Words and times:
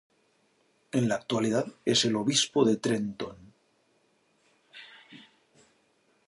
En 0.91 1.07
la 1.07 1.13
actualidad 1.13 1.67
es 1.85 2.05
el 2.05 2.15
Obispo 2.15 2.65
de 2.65 2.75
Trenton. 2.77 3.37